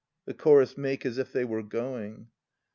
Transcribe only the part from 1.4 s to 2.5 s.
were going.